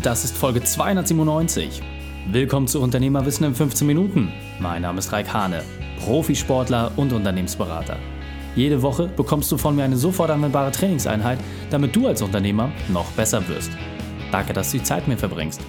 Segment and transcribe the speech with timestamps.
[0.00, 1.82] Das ist Folge 297.
[2.30, 4.32] Willkommen zu Unternehmerwissen in 15 Minuten.
[4.60, 5.64] Mein Name ist Raik Hane,
[5.98, 7.96] Profisportler und Unternehmensberater.
[8.54, 11.40] Jede Woche bekommst du von mir eine sofort anwendbare Trainingseinheit,
[11.70, 13.72] damit du als Unternehmer noch besser wirst.
[14.30, 15.60] Danke, dass du die Zeit mit mir verbringst.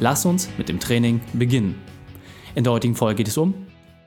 [0.00, 1.80] Lass uns mit dem Training beginnen.
[2.56, 3.54] In der heutigen Folge geht es um,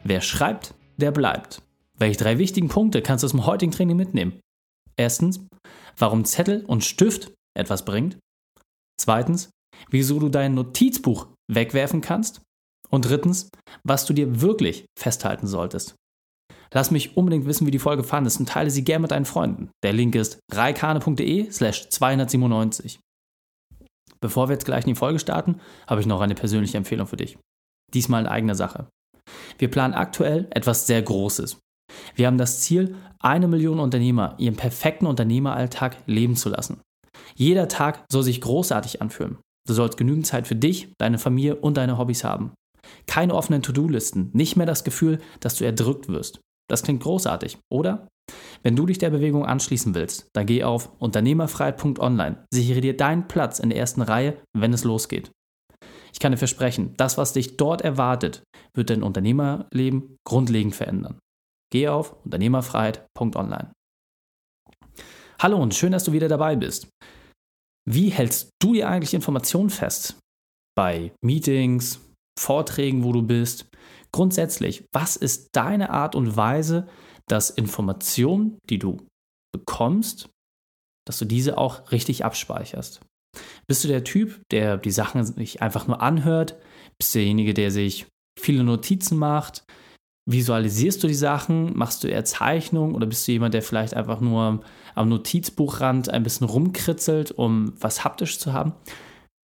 [0.04, 1.61] wer schreibt, der bleibt.
[1.98, 4.41] Welche drei wichtigen Punkte kannst du aus dem heutigen Training mitnehmen?
[4.98, 5.39] Erstens,
[5.98, 8.18] warum Zettel und Stift etwas bringt.
[8.98, 9.52] Zweitens,
[9.89, 12.42] wieso du dein Notizbuch wegwerfen kannst.
[12.89, 13.50] Und drittens,
[13.83, 15.96] was du dir wirklich festhalten solltest.
[16.74, 19.70] Lass mich unbedingt wissen, wie die Folge fandest und teile sie gerne mit deinen Freunden.
[19.84, 23.00] Der Link ist reikane.de slash 297.
[24.21, 27.18] Bevor wir jetzt gleich in die Folge starten, habe ich noch eine persönliche Empfehlung für
[27.18, 27.37] dich.
[27.93, 28.87] Diesmal in eigener Sache.
[29.57, 31.57] Wir planen aktuell etwas sehr Großes.
[32.16, 36.81] Wir haben das Ziel, eine Million Unternehmer ihren perfekten Unternehmeralltag leben zu lassen.
[37.36, 39.39] Jeder Tag soll sich großartig anfühlen.
[39.67, 42.53] Du sollst genügend Zeit für dich, deine Familie und deine Hobbys haben.
[43.08, 46.39] Keine offenen To-Do-Listen, nicht mehr das Gefühl, dass du erdrückt wirst.
[46.70, 48.08] Das klingt großartig, oder?
[48.64, 53.59] Wenn du dich der Bewegung anschließen willst, dann geh auf unternehmerfreiheit.online, sichere dir deinen Platz
[53.59, 55.31] in der ersten Reihe, wenn es losgeht.
[56.14, 61.19] Ich kann dir versprechen, das, was dich dort erwartet, wird dein Unternehmerleben grundlegend verändern.
[61.72, 63.72] Geh auf unternehmerfreiheit.online.
[65.39, 66.89] Hallo und schön, dass du wieder dabei bist.
[67.92, 70.20] Wie hältst du dir eigentlich Informationen fest?
[70.78, 72.00] Bei Meetings,
[72.40, 73.66] Vorträgen, wo du bist?
[74.12, 76.88] Grundsätzlich, was ist deine Art und Weise,
[77.28, 79.08] dass Informationen, die du
[79.52, 80.30] bekommst,
[81.08, 83.02] dass du diese auch richtig abspeicherst?
[83.68, 86.59] Bist du der Typ, der die Sachen nicht einfach nur anhört?
[87.00, 88.06] Bist du derjenige, der sich
[88.40, 89.64] viele Notizen macht?
[90.31, 91.75] Visualisierst du die Sachen?
[91.75, 94.61] Machst du eher Zeichnungen oder bist du jemand, der vielleicht einfach nur
[94.94, 98.73] am Notizbuchrand ein bisschen rumkritzelt, um was haptisch zu haben?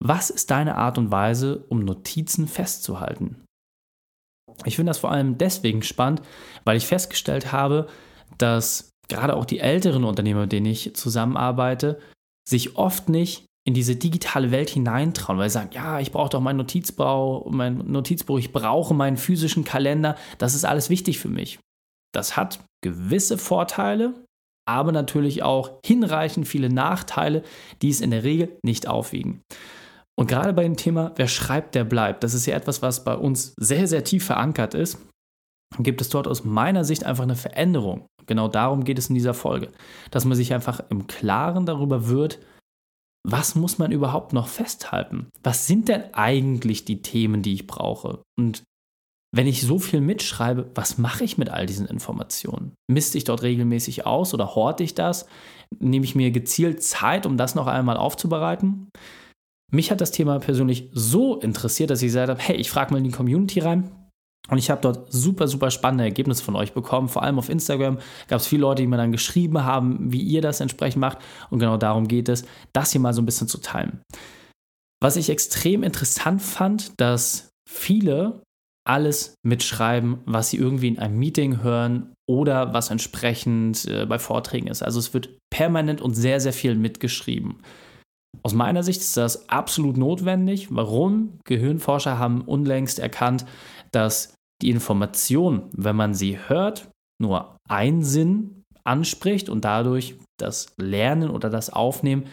[0.05, 3.43] Was ist deine Art und Weise, um Notizen festzuhalten?
[4.67, 6.21] Ich finde das vor allem deswegen spannend,
[6.65, 7.89] weil ich festgestellt habe,
[8.37, 11.99] dass gerade auch die älteren Unternehmer, mit denen ich zusammenarbeite,
[12.47, 16.41] sich oft nicht in diese digitale Welt hineintrauen, weil sie sagen, ja, ich brauche doch
[16.41, 21.59] meinen Notizbau, mein Notizbuch, ich brauche meinen physischen Kalender, das ist alles wichtig für mich.
[22.15, 24.15] Das hat gewisse Vorteile,
[24.69, 27.43] aber natürlich auch hinreichend viele Nachteile,
[27.81, 29.43] die es in der Regel nicht aufwiegen.
[30.17, 33.15] Und gerade bei dem Thema, wer schreibt, der bleibt, das ist ja etwas, was bei
[33.15, 34.99] uns sehr, sehr tief verankert ist,
[35.79, 38.07] gibt es dort aus meiner Sicht einfach eine Veränderung.
[38.27, 39.71] Genau darum geht es in dieser Folge,
[40.11, 42.39] dass man sich einfach im Klaren darüber wird,
[43.27, 45.29] was muss man überhaupt noch festhalten?
[45.43, 48.23] Was sind denn eigentlich die Themen, die ich brauche?
[48.39, 48.63] Und
[49.35, 52.75] wenn ich so viel mitschreibe, was mache ich mit all diesen Informationen?
[52.89, 55.27] Misste ich dort regelmäßig aus oder horte ich das?
[55.81, 58.91] Nehme ich mir gezielt Zeit, um das noch einmal aufzubereiten?
[59.73, 62.99] Mich hat das Thema persönlich so interessiert, dass ich gesagt habe, hey, ich frage mal
[62.99, 63.91] in die Community rein,
[64.51, 67.09] und ich habe dort super, super spannende Ergebnisse von euch bekommen.
[67.09, 70.43] Vor allem auf Instagram gab es viele Leute, die mir dann geschrieben haben, wie ihr
[70.43, 71.19] das entsprechend macht.
[71.51, 72.45] Und genau darum geht es,
[72.75, 74.03] das hier mal so ein bisschen zu teilen.
[75.03, 78.43] Was ich extrem interessant fand, dass viele
[78.87, 84.67] alles mitschreiben, was sie irgendwie in einem Meeting hören oder was entsprechend äh, bei Vorträgen
[84.67, 84.83] ist.
[84.83, 87.63] Also es wird permanent und sehr, sehr viel mitgeschrieben.
[88.43, 90.69] Aus meiner Sicht ist das absolut notwendig.
[90.71, 91.39] Warum?
[91.47, 93.47] Gehirnforscher haben unlängst erkannt,
[93.91, 101.31] dass die Information, wenn man sie hört, nur einen Sinn anspricht und dadurch das Lernen
[101.31, 102.25] oder das Aufnehmen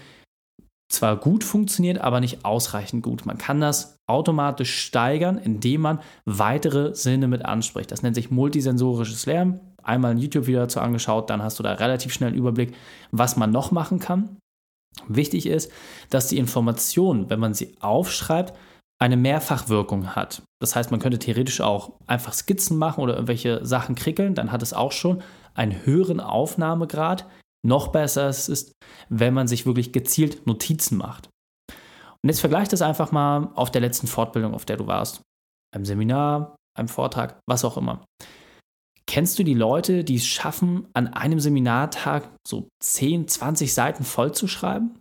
[0.92, 3.26] zwar gut funktioniert, aber nicht ausreichend gut.
[3.26, 7.92] Man kann das automatisch steigern, indem man weitere Sinne mit anspricht.
[7.92, 9.62] Das nennt sich multisensorisches Lernen.
[9.82, 12.76] Einmal ein YouTube-Video dazu angeschaut, dann hast du da relativ schnell einen Überblick,
[13.12, 14.38] was man noch machen kann.
[15.08, 15.72] Wichtig ist,
[16.10, 18.54] dass die Information, wenn man sie aufschreibt,
[19.02, 20.44] eine Mehrfachwirkung hat.
[20.62, 24.62] Das heißt, man könnte theoretisch auch einfach Skizzen machen oder irgendwelche Sachen krickeln, dann hat
[24.62, 25.24] es auch schon
[25.56, 27.28] einen höheren Aufnahmegrad.
[27.66, 28.74] Noch besser ist es,
[29.10, 31.30] wenn man sich wirklich gezielt Notizen macht.
[32.24, 35.22] Und jetzt vergleich das einfach mal auf der letzten Fortbildung, auf der du warst.
[35.74, 38.06] Einem Seminar, einem Vortrag, was auch immer.
[39.08, 44.32] Kennst du die Leute, die es schaffen, an einem Seminartag so 10, 20 Seiten voll
[44.32, 45.01] zu schreiben?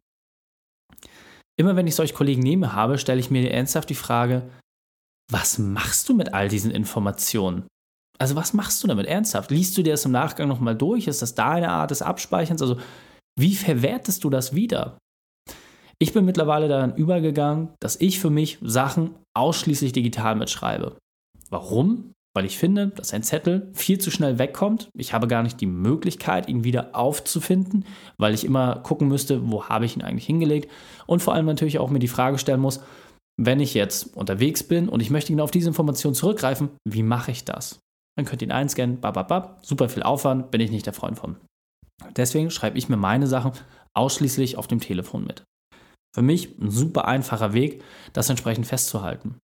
[1.61, 4.49] Immer wenn ich solche Kollegen nehme habe, stelle ich mir ernsthaft die Frage,
[5.31, 7.67] was machst du mit all diesen Informationen?
[8.19, 9.51] Also was machst du damit ernsthaft?
[9.51, 11.07] Liest du dir das im Nachgang nochmal durch?
[11.07, 12.63] Ist das deine Art des Abspeicherns?
[12.63, 12.81] Also
[13.39, 14.97] wie verwertest du das wieder?
[15.99, 20.97] Ich bin mittlerweile daran übergegangen, dass ich für mich Sachen ausschließlich digital mitschreibe.
[21.51, 22.15] Warum?
[22.35, 24.89] Weil ich finde, dass ein Zettel viel zu schnell wegkommt.
[24.95, 27.85] Ich habe gar nicht die Möglichkeit, ihn wieder aufzufinden,
[28.19, 30.71] weil ich immer gucken müsste, wo habe ich ihn eigentlich hingelegt.
[31.07, 32.81] Und vor allem natürlich auch mir die Frage stellen muss,
[33.37, 37.31] wenn ich jetzt unterwegs bin und ich möchte genau auf diese Information zurückgreifen, wie mache
[37.31, 37.81] ich das?
[38.17, 41.37] Dann könnt ihr ihn einscannen, bababab, super viel Aufwand, bin ich nicht der Freund von.
[42.17, 43.53] Deswegen schreibe ich mir meine Sachen
[43.95, 45.43] ausschließlich auf dem Telefon mit.
[46.15, 47.83] Für mich ein super einfacher Weg,
[48.13, 49.39] das entsprechend festzuhalten.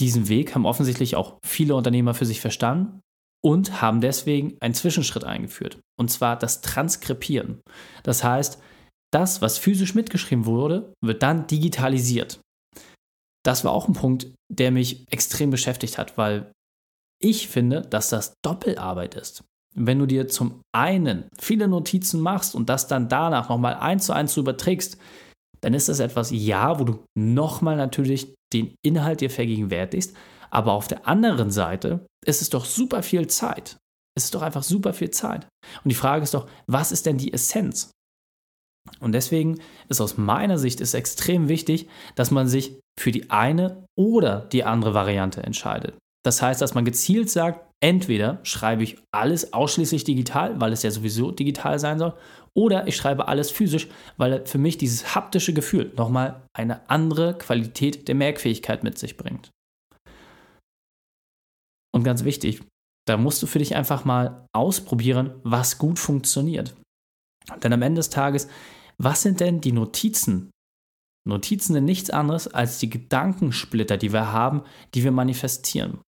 [0.00, 3.00] Diesen Weg haben offensichtlich auch viele Unternehmer für sich verstanden
[3.44, 7.60] und haben deswegen einen Zwischenschritt eingeführt, und zwar das Transkripieren.
[8.02, 8.60] Das heißt,
[9.12, 12.40] das, was physisch mitgeschrieben wurde, wird dann digitalisiert.
[13.44, 16.52] Das war auch ein Punkt, der mich extrem beschäftigt hat, weil
[17.20, 19.44] ich finde, dass das Doppelarbeit ist.
[19.74, 24.12] Wenn du dir zum einen viele Notizen machst und das dann danach nochmal eins zu
[24.12, 24.98] eins überträgst,
[25.60, 30.14] dann ist das etwas, ja, wo du nochmal natürlich den Inhalt dir vergegenwärtigst,
[30.50, 33.76] aber auf der anderen Seite ist es doch super viel Zeit.
[34.16, 35.46] Es ist doch einfach super viel Zeit.
[35.84, 37.90] Und die Frage ist doch, was ist denn die Essenz?
[39.00, 43.84] Und deswegen ist aus meiner Sicht ist extrem wichtig, dass man sich für die eine
[43.96, 45.96] oder die andere Variante entscheidet.
[46.24, 50.90] Das heißt, dass man gezielt sagt, entweder schreibe ich alles ausschließlich digital, weil es ja
[50.90, 52.14] sowieso digital sein soll,
[52.54, 58.08] oder ich schreibe alles physisch, weil für mich dieses haptische Gefühl nochmal eine andere Qualität
[58.08, 59.50] der Merkfähigkeit mit sich bringt.
[61.94, 62.62] Und ganz wichtig,
[63.06, 66.74] da musst du für dich einfach mal ausprobieren, was gut funktioniert.
[67.62, 68.48] Denn am Ende des Tages,
[68.98, 70.50] was sind denn die Notizen?
[71.26, 74.62] Notizen sind nichts anderes als die Gedankensplitter, die wir haben,
[74.94, 76.00] die wir manifestieren.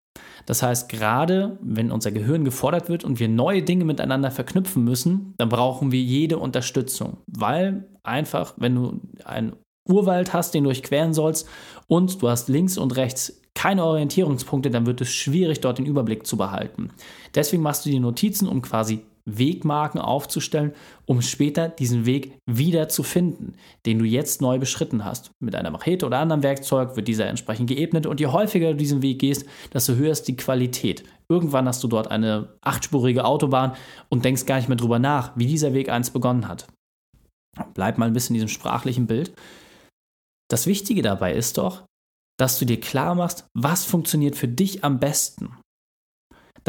[0.46, 5.34] Das heißt, gerade wenn unser Gehirn gefordert wird und wir neue Dinge miteinander verknüpfen müssen,
[5.38, 9.56] dann brauchen wir jede Unterstützung, weil einfach, wenn du einen
[9.88, 11.48] Urwald hast, den du durchqueren sollst
[11.86, 16.26] und du hast links und rechts keine Orientierungspunkte, dann wird es schwierig, dort den Überblick
[16.26, 16.90] zu behalten.
[17.34, 19.02] Deswegen machst du die Notizen, um quasi
[19.38, 20.72] Wegmarken aufzustellen,
[21.06, 23.54] um später diesen Weg wieder zu finden,
[23.86, 25.30] den du jetzt neu beschritten hast.
[25.40, 29.02] Mit einer Machete oder anderem Werkzeug wird dieser entsprechend geebnet und je häufiger du diesen
[29.02, 31.04] Weg gehst, desto höher ist die Qualität.
[31.28, 33.74] Irgendwann hast du dort eine achtspurige Autobahn
[34.08, 36.66] und denkst gar nicht mehr drüber nach, wie dieser Weg einst begonnen hat.
[37.74, 39.32] Bleib mal ein bisschen in diesem sprachlichen Bild.
[40.50, 41.84] Das Wichtige dabei ist doch,
[42.38, 45.56] dass du dir klar machst, was funktioniert für dich am besten.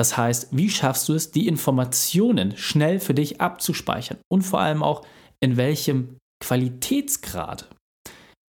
[0.01, 4.81] Das heißt, wie schaffst du es, die Informationen schnell für dich abzuspeichern und vor allem
[4.81, 5.06] auch
[5.42, 7.69] in welchem Qualitätsgrad?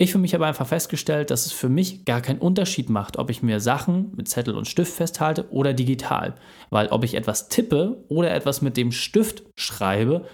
[0.01, 3.29] Ich für mich habe einfach festgestellt, dass es für mich gar keinen Unterschied macht, ob
[3.29, 6.37] ich mir Sachen mit Zettel und Stift festhalte oder digital.
[6.71, 10.27] Weil ob ich etwas tippe oder etwas mit dem Stift schreibe,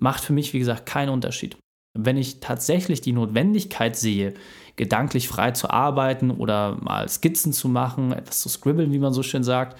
[0.00, 1.58] macht für mich, wie gesagt, keinen Unterschied.
[1.92, 4.32] Wenn ich tatsächlich die Notwendigkeit sehe,
[4.76, 9.22] gedanklich frei zu arbeiten oder mal Skizzen zu machen, etwas zu scribbeln, wie man so
[9.22, 9.78] schön sagt,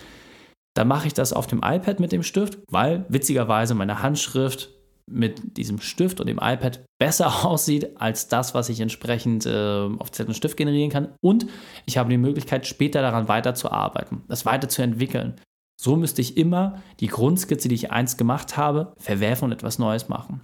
[0.74, 4.70] dann mache ich das auf dem iPad mit dem Stift, weil witzigerweise meine Handschrift
[5.10, 10.10] mit diesem Stift und dem iPad besser aussieht als das, was ich entsprechend äh, auf
[10.12, 11.14] Zettel und Stift generieren kann.
[11.22, 11.46] Und
[11.86, 15.40] ich habe die Möglichkeit, später daran weiterzuarbeiten, das weiterzuentwickeln.
[15.80, 20.08] So müsste ich immer die Grundskizze, die ich einst gemacht habe, verwerfen und etwas Neues
[20.08, 20.42] machen.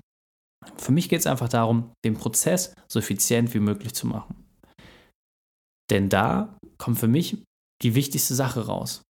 [0.77, 4.45] Für mich geht es einfach darum, den Prozess so effizient wie möglich zu machen.
[5.91, 7.43] Denn da kommt für mich
[7.83, 9.03] die wichtigste Sache raus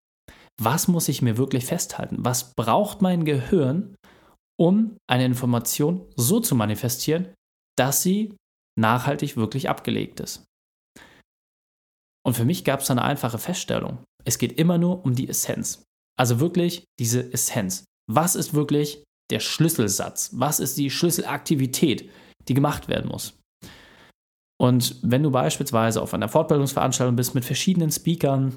[0.61, 2.17] was muss ich mir wirklich festhalten?
[2.21, 3.95] Was braucht mein Gehirn,
[4.59, 7.35] um eine Information so zu manifestieren,
[7.77, 8.35] dass sie
[8.79, 10.45] nachhaltig wirklich abgelegt ist?
[12.27, 14.03] Und für mich gab es eine einfache Feststellung.
[14.25, 15.85] Es geht immer nur um die Essenz.
[16.19, 17.85] Also wirklich diese Essenz.
[18.11, 20.31] Was ist wirklich der Schlüsselsatz?
[20.33, 22.11] Was ist die Schlüsselaktivität,
[22.49, 23.39] die gemacht werden muss?
[24.59, 28.57] Und wenn du beispielsweise auf einer Fortbildungsveranstaltung bist mit verschiedenen Speakern,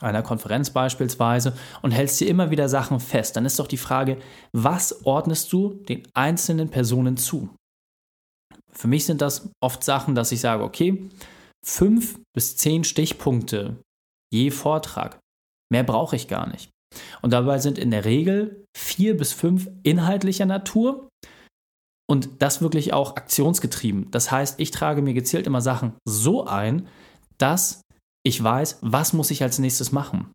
[0.00, 4.18] einer Konferenz beispielsweise und hältst dir immer wieder Sachen fest, dann ist doch die Frage,
[4.52, 7.50] was ordnest du den einzelnen Personen zu?
[8.72, 11.08] Für mich sind das oft Sachen, dass ich sage, okay,
[11.64, 13.76] fünf bis zehn Stichpunkte
[14.32, 15.18] je Vortrag.
[15.72, 16.70] Mehr brauche ich gar nicht.
[17.22, 21.08] Und dabei sind in der Regel vier bis fünf inhaltlicher Natur
[22.08, 24.10] und das wirklich auch aktionsgetrieben.
[24.10, 26.88] Das heißt, ich trage mir gezielt immer Sachen so ein,
[27.38, 27.82] dass
[28.26, 30.32] ich weiß, was muss ich als nächstes machen.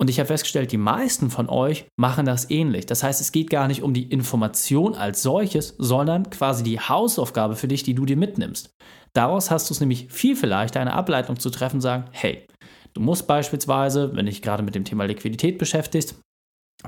[0.00, 2.86] Und ich habe festgestellt, die meisten von euch machen das ähnlich.
[2.86, 7.56] Das heißt, es geht gar nicht um die Information als solches, sondern quasi die Hausaufgabe
[7.56, 8.70] für dich, die du dir mitnimmst.
[9.16, 12.46] Daraus hast du es nämlich viel vielleicht eine Ableitung zu treffen, sagen, hey,
[12.94, 16.20] du musst beispielsweise, wenn dich gerade mit dem Thema Liquidität beschäftigst,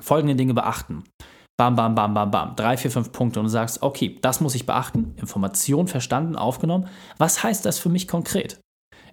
[0.00, 1.02] folgende Dinge beachten.
[1.58, 2.54] Bam, bam, bam, bam, bam.
[2.54, 5.16] Drei, vier, fünf Punkte und du sagst, okay, das muss ich beachten.
[5.16, 6.86] Information verstanden, aufgenommen.
[7.18, 8.60] Was heißt das für mich konkret?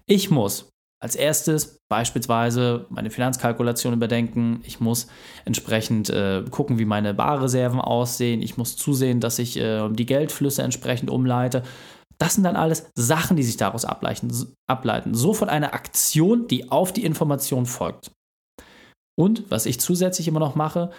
[0.06, 4.62] Ich muss Als erstes beispielsweise meine Finanzkalkulation überdenken.
[4.66, 5.08] Ich muss
[5.46, 8.42] entsprechend äh, gucken, wie meine Barreserven aussehen.
[8.42, 11.62] Ich muss zusehen, dass ich äh, die Geldflüsse entsprechend umleite.
[12.18, 15.14] Das sind dann alles Sachen, die sich daraus ableiten.
[15.14, 18.12] Sofort eine Aktion, die auf die Information folgt.
[19.16, 20.90] Und was ich zusätzlich immer noch mache,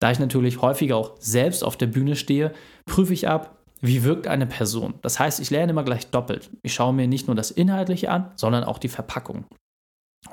[0.00, 2.52] da ich natürlich häufiger auch selbst auf der Bühne stehe,
[2.86, 4.94] prüfe ich ab, wie wirkt eine Person.
[5.02, 6.50] Das heißt, ich lerne immer gleich doppelt.
[6.62, 9.46] Ich schaue mir nicht nur das Inhaltliche an, sondern auch die Verpackung.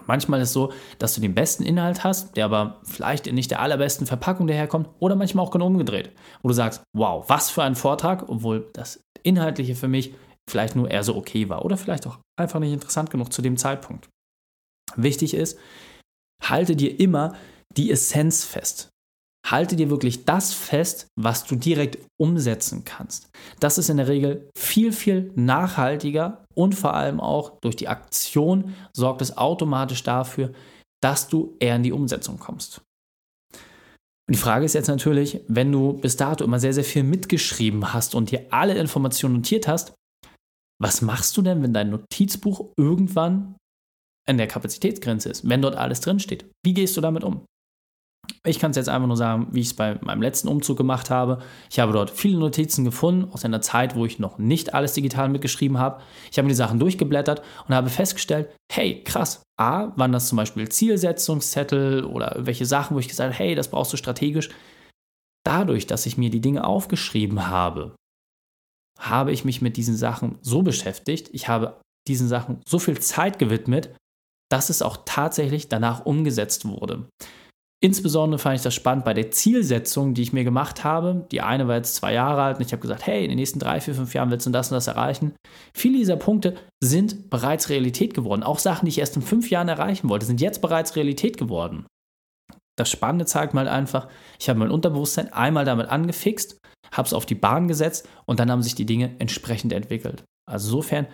[0.05, 3.51] Manchmal ist es so, dass du den besten Inhalt hast, der aber vielleicht in nicht
[3.51, 6.11] der allerbesten Verpackung daherkommt, oder manchmal auch genau umgedreht,
[6.41, 10.13] wo du sagst, wow, was für ein Vortrag, obwohl das Inhaltliche für mich
[10.49, 13.57] vielleicht nur eher so okay war oder vielleicht auch einfach nicht interessant genug zu dem
[13.57, 14.09] Zeitpunkt.
[14.95, 15.57] Wichtig ist,
[16.43, 17.35] halte dir immer
[17.75, 18.89] die Essenz fest
[19.51, 23.29] halte dir wirklich das fest, was du direkt umsetzen kannst.
[23.59, 28.75] Das ist in der Regel viel, viel nachhaltiger und vor allem auch durch die Aktion
[28.93, 30.51] sorgt es automatisch dafür,
[31.01, 32.81] dass du eher in die Umsetzung kommst.
[34.29, 37.93] Und die Frage ist jetzt natürlich, wenn du bis dato immer sehr, sehr viel mitgeschrieben
[37.93, 39.93] hast und dir alle Informationen notiert hast,
[40.81, 43.55] was machst du denn, wenn dein Notizbuch irgendwann
[44.27, 46.45] an der Kapazitätsgrenze ist, wenn dort alles drinsteht?
[46.65, 47.45] Wie gehst du damit um?
[48.45, 51.09] Ich kann es jetzt einfach nur sagen, wie ich es bei meinem letzten Umzug gemacht
[51.09, 51.39] habe.
[51.69, 55.29] Ich habe dort viele Notizen gefunden aus einer Zeit, wo ich noch nicht alles digital
[55.29, 56.01] mitgeschrieben habe.
[56.31, 60.37] Ich habe mir die Sachen durchgeblättert und habe festgestellt, hey, krass, A, waren das zum
[60.37, 64.49] Beispiel Zielsetzungszettel oder welche Sachen, wo ich gesagt habe, hey, das brauchst du strategisch.
[65.45, 67.95] Dadurch, dass ich mir die Dinge aufgeschrieben habe,
[68.99, 73.39] habe ich mich mit diesen Sachen so beschäftigt, ich habe diesen Sachen so viel Zeit
[73.39, 73.95] gewidmet,
[74.49, 77.09] dass es auch tatsächlich danach umgesetzt wurde.
[77.79, 81.27] Insbesondere fand ich das spannend bei der Zielsetzung, die ich mir gemacht habe.
[81.31, 83.59] Die eine war jetzt zwei Jahre alt und ich habe gesagt, hey, in den nächsten
[83.59, 85.35] drei, vier, fünf Jahren willst du das und das erreichen.
[85.75, 88.41] Viele dieser Punkte sind bereits Realität geworden.
[88.41, 91.85] Auch Sachen, die ich erst in fünf Jahren erreichen wollte, sind jetzt bereits Realität geworden.
[92.79, 94.07] Das Spannende zeigt mal einfach,
[94.39, 96.59] ich habe mein Unterbewusstsein einmal damit angefixt,
[96.91, 100.23] habe es auf die Bahn gesetzt und dann haben sich die Dinge entsprechend entwickelt.
[100.49, 101.07] Also insofern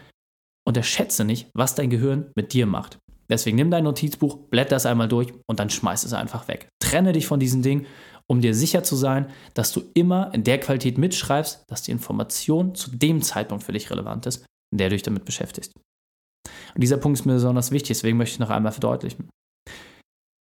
[0.65, 3.00] unterschätze nicht, was dein Gehirn mit dir macht.
[3.30, 6.68] Deswegen nimm dein Notizbuch, blätter es einmal durch und dann schmeiß es einfach weg.
[6.80, 7.86] Trenne dich von diesen Dingen,
[8.27, 12.75] um dir sicher zu sein, dass du immer in der Qualität mitschreibst, dass die Information
[12.75, 15.74] zu dem Zeitpunkt für dich relevant ist, in der du dich damit beschäftigst.
[16.75, 19.30] Und dieser Punkt ist mir besonders wichtig, deswegen möchte ich noch einmal verdeutlichen.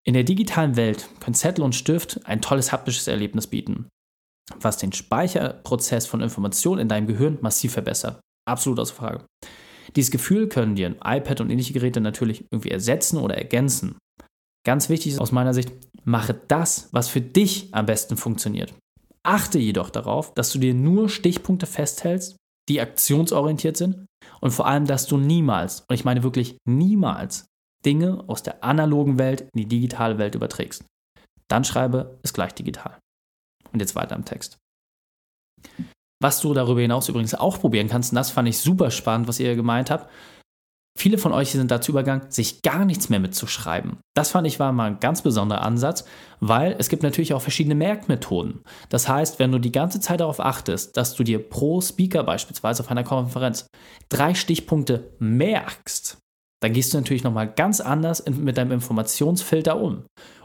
[0.06, 3.88] In der digitalen Welt können Zettel und Stift ein tolles haptisches Erlebnis bieten,
[4.56, 8.20] was den Speicherprozess von Informationen in deinem Gehirn massiv verbessert.
[8.48, 9.26] Absolut außer Frage.
[9.96, 13.98] Dieses Gefühl können dir ein iPad und ähnliche Geräte natürlich irgendwie ersetzen oder ergänzen.
[14.66, 15.72] Ganz wichtig ist aus meiner Sicht,
[16.04, 18.74] mache das, was für dich am besten funktioniert.
[19.24, 22.36] Achte jedoch darauf, dass du dir nur Stichpunkte festhältst,
[22.70, 24.06] die aktionsorientiert sind
[24.40, 27.48] und vor allem, dass du niemals, und ich meine wirklich niemals,
[27.86, 30.86] Dinge aus der analogen Welt in die digitale Welt überträgst.
[31.48, 33.00] Dann schreibe es gleich digital.
[33.74, 34.58] Und jetzt weiter im Text.
[36.22, 39.40] Was du darüber hinaus übrigens auch probieren kannst, und das fand ich super spannend, was
[39.40, 40.08] ihr gemeint habt.
[40.98, 43.98] Viele von euch sind dazu übergegangen, sich gar nichts mehr mitzuschreiben.
[44.14, 46.06] Das fand ich war mal ein ganz besonderer Ansatz,
[46.42, 48.62] weil es gibt natürlich auch verschiedene Merkmethoden.
[48.90, 52.84] Das heißt, wenn du die ganze Zeit darauf achtest, dass du dir pro Speaker beispielsweise
[52.84, 53.68] auf einer Konferenz
[54.10, 56.18] drei Stichpunkte merkst,
[56.62, 60.04] dann gehst du natürlich nochmal ganz anders mit deinem Informationsfilter um.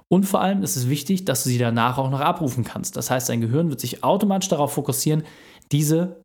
[0.09, 2.97] Und vor allem ist es wichtig, dass du sie danach auch noch abrufen kannst.
[2.97, 5.25] Das heißt, dein Gehirn wird sich automatisch darauf fokussieren,
[5.73, 6.21] diese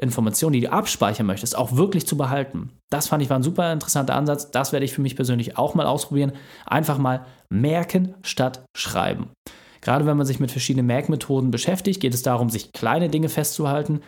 [0.00, 2.70] Informationen, die du abspeichern möchtest, auch wirklich zu behalten.
[2.90, 4.50] Das fand ich war ein super interessanter Ansatz.
[4.50, 6.32] Das werde ich für mich persönlich auch mal ausprobieren.
[6.66, 9.30] Einfach mal merken statt schreiben.
[9.80, 14.02] Gerade wenn man sich mit verschiedenen Merkmethoden beschäftigt, geht es darum, sich kleine Dinge festzuhalten.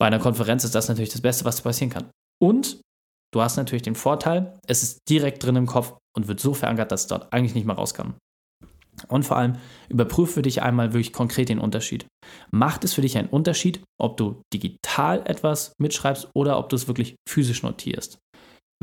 [0.00, 2.10] Bei einer Konferenz ist das natürlich das Beste, was passieren kann.
[2.40, 2.80] Und
[3.32, 6.90] du hast natürlich den Vorteil, es ist direkt drin im Kopf und wird so verankert,
[6.90, 8.14] dass es dort eigentlich nicht mehr raus kann.
[9.08, 9.54] Und vor allem
[9.88, 12.06] überprüfe für dich einmal wirklich konkret den Unterschied.
[12.50, 16.88] Macht es für dich einen Unterschied, ob du digital etwas mitschreibst oder ob du es
[16.88, 18.18] wirklich physisch notierst?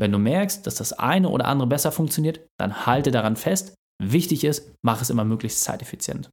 [0.00, 3.74] Wenn du merkst, dass das eine oder andere besser funktioniert, dann halte daran fest.
[4.02, 6.30] Wichtig ist, mach es immer möglichst zeiteffizient.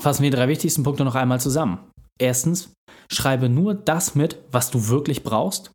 [0.00, 1.90] Fassen wir die drei wichtigsten Punkte noch einmal zusammen.
[2.20, 2.72] Erstens,
[3.10, 5.70] schreibe nur das mit, was du wirklich brauchst.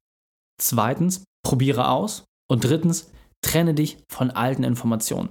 [0.62, 2.26] Zweitens, probiere aus.
[2.50, 3.10] Und drittens,
[3.42, 5.30] trenne dich von alten Informationen.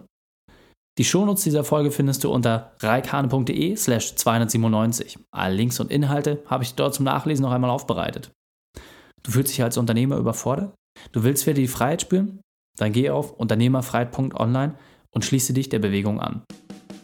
[0.98, 5.18] Die Shownotes dieser Folge findest du unter reikhane.de slash 297.
[5.30, 8.30] Alle Links und Inhalte habe ich dort zum Nachlesen noch einmal aufbereitet.
[9.22, 10.74] Du fühlst dich als Unternehmer überfordert?
[11.12, 12.40] Du willst wieder die Freiheit spüren?
[12.78, 14.74] Dann geh auf unternehmerfreiheit.online
[15.10, 16.42] und schließe dich der Bewegung an.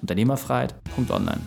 [0.03, 1.41] Unternehmerfreiheit.online.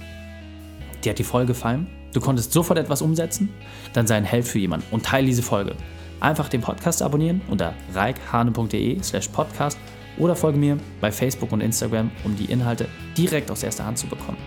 [1.04, 1.88] Dir hat die Folge gefallen?
[2.14, 3.50] Du konntest sofort etwas umsetzen?
[3.94, 5.76] Dann sei ein Held für jemanden und teile diese Folge.
[6.20, 9.78] Einfach den Podcast abonnieren unter reikhane.de slash podcast
[10.18, 12.88] oder folge mir bei Facebook und Instagram, um die Inhalte
[13.18, 14.38] direkt aus erster Hand zu bekommen.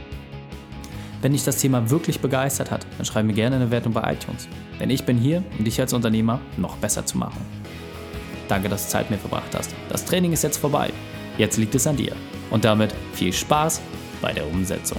[1.22, 4.46] Wenn dich das Thema wirklich begeistert hat, dann schreib mir gerne eine Wertung bei iTunes.
[4.78, 7.40] Denn ich bin hier, um dich als Unternehmer noch besser zu machen.
[8.46, 9.74] Danke, dass du Zeit mit mir verbracht hast.
[9.88, 10.90] Das Training ist jetzt vorbei.
[11.38, 12.12] Jetzt liegt es an dir.
[12.50, 13.80] Und damit viel Spaß
[14.20, 14.98] bei der Umsetzung.